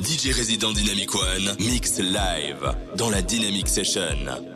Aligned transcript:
DJ 0.00 0.32
résident 0.32 0.72
Dynamic 0.72 1.14
One, 1.14 1.56
mix 1.58 1.98
live 1.98 2.74
dans 2.96 3.10
la 3.10 3.20
Dynamic 3.20 3.68
Session. 3.68 4.55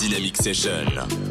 Session. 0.00 1.27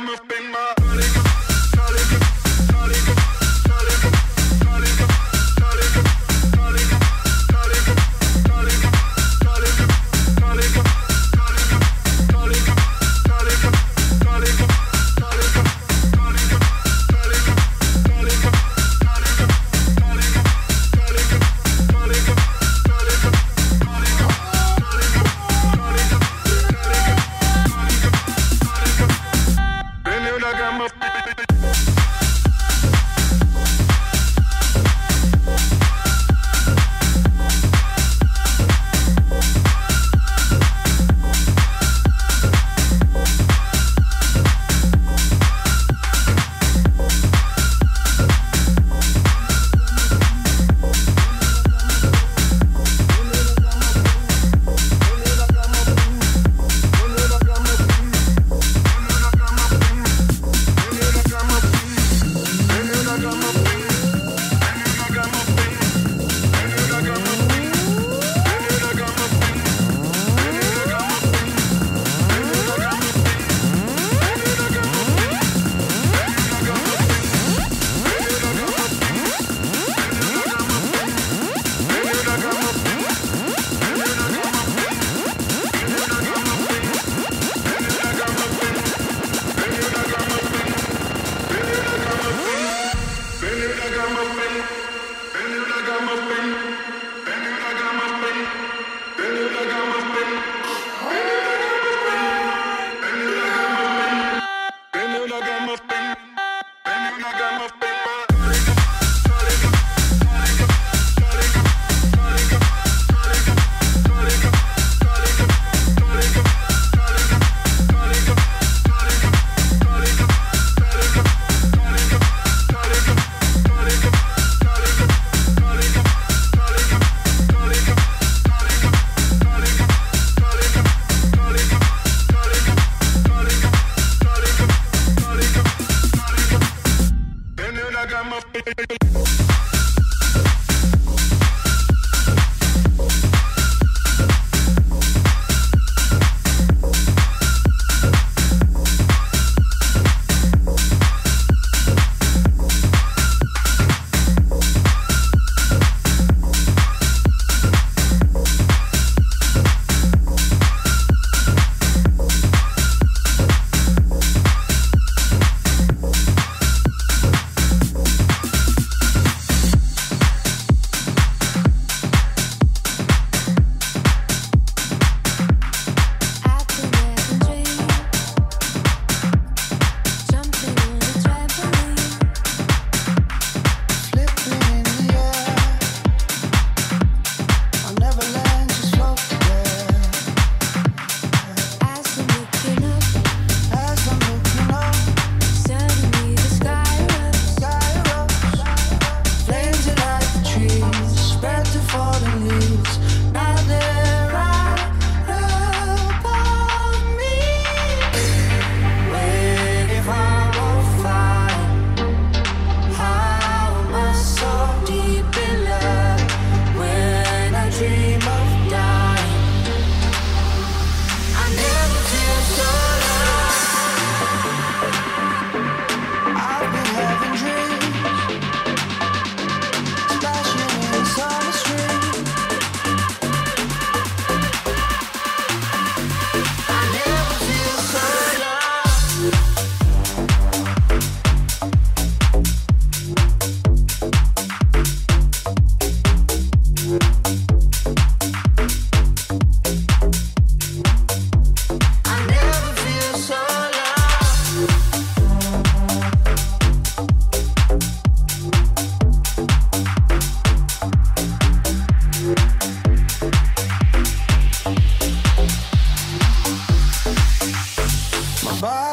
I'm 0.00 0.08
a. 0.08 0.39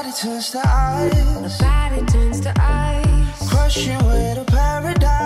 body 0.08 0.18
turns 0.22 0.52
to 0.52 0.62
ice. 0.66 1.58
The 1.58 1.64
body 1.64 2.06
turns 2.06 2.40
to 2.42 2.54
ice. 2.58 3.50
Crushing 3.50 3.98
with 4.06 4.38
a 4.38 4.46
paradise. 4.46 5.17